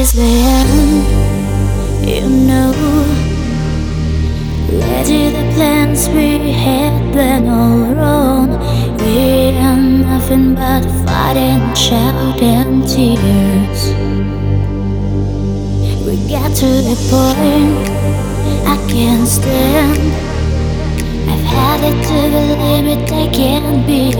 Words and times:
Is 0.00 0.12
the 0.12 0.22
end, 0.22 1.04
you 2.08 2.26
know. 2.48 2.72
Did 5.04 5.34
the 5.34 5.52
plans 5.52 6.08
we 6.08 6.52
had 6.52 7.12
been 7.12 7.46
all 7.46 7.94
wrong? 7.94 8.48
We 8.96 9.58
are 9.58 9.76
nothing 9.76 10.54
but 10.54 10.84
fighting, 11.04 11.74
shouting 11.74 12.80
tears. 12.86 13.80
We 16.06 16.16
got 16.32 16.50
to 16.62 16.70
the 16.88 16.96
point 17.12 17.76
I 18.66 18.76
can't 18.88 19.28
stand. 19.28 20.00
I've 21.28 21.44
had 21.44 21.80
it 21.84 21.98
to 22.08 22.18
the 22.34 22.44
limit, 22.56 23.12
I 23.12 23.28
can't 23.34 23.86
be 23.86 24.12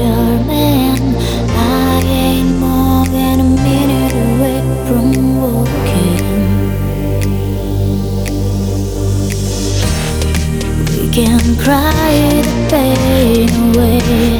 can 11.12 11.56
cry 11.56 12.40
the 12.46 12.68
pain 12.70 13.50
away. 13.74 14.38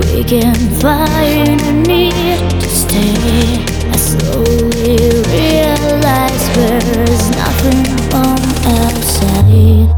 We 0.00 0.24
can 0.24 0.54
find 0.80 1.60
a 1.60 1.72
need 1.72 2.38
to 2.60 2.68
stay. 2.68 3.62
I 3.92 3.96
slowly 3.96 4.96
realize 5.28 6.44
there's 6.56 7.30
nothing 7.36 7.84
on 8.14 8.40
outside. 8.78 9.88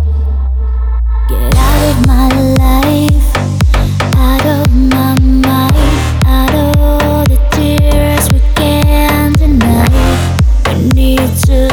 Get 1.28 1.54
out 1.54 1.82
of 1.90 2.06
my 2.06 2.28
life, 2.58 3.30
out 4.16 4.46
of 4.46 4.66
my 4.74 5.14
mind, 5.20 6.26
out 6.26 6.54
of 6.54 7.28
the 7.28 7.38
tears 7.52 8.32
we 8.32 8.40
can't 8.56 9.38
deny. 9.38 9.86
We 10.66 10.88
need 10.88 11.30
to 11.46 11.70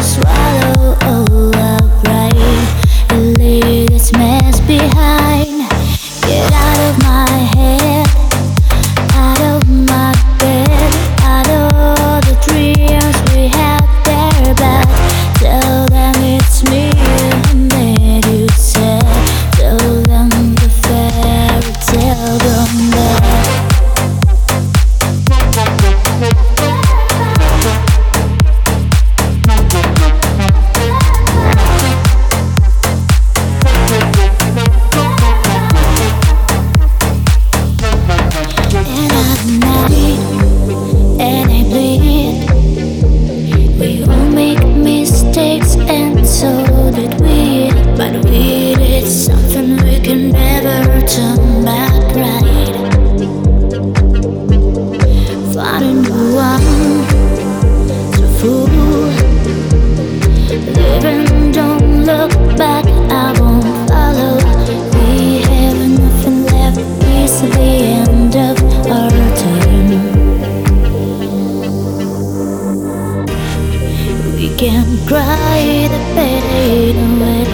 the 75.94 76.02
pain 76.16 76.96
away. 77.10 77.48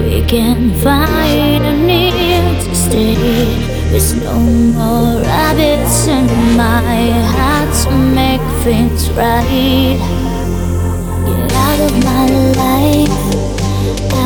We 0.00 0.22
can 0.26 0.74
find 0.82 1.64
a 1.64 1.74
need 1.76 2.60
to 2.64 2.74
stay. 2.74 3.70
There's 3.90 4.14
no 4.14 4.38
more 4.38 5.24
habits 5.24 6.06
in 6.06 6.26
my 6.56 7.10
heart 7.36 7.70
to 7.82 7.90
make 8.20 8.44
things 8.64 9.10
right. 9.10 9.98
Get 11.26 11.52
out 11.66 11.80
of 11.86 11.92
my 12.04 12.26
life, 12.62 13.26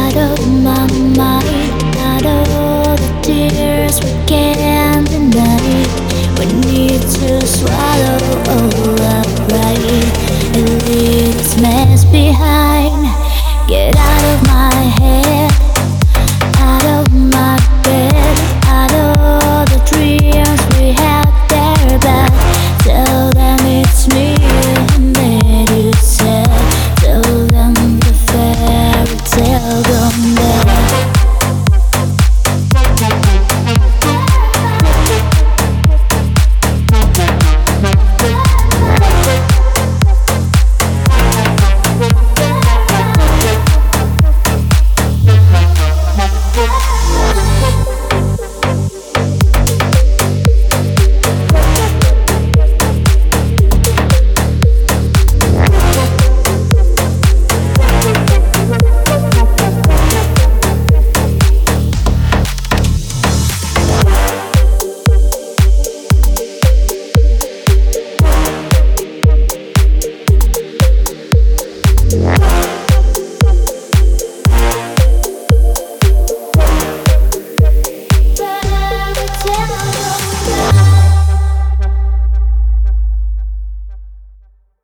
out 0.01 0.17
of 0.31 0.39
my 0.69 0.87
mind, 1.17 1.97
out 2.11 2.27
of 2.27 2.45
all 2.61 2.97
the 2.97 3.13
tears 3.23 4.01
we 4.05 4.13
can 4.27 5.05
deny. 5.05 6.05
We 6.39 6.47
need 6.69 7.01
to 7.01 7.47
swallow 7.47 8.19
all 8.53 9.01
upright 9.19 10.25
and 10.57 10.69
leave 10.89 11.35
this 11.37 11.61
mess 11.61 12.05
behind. 12.05 12.54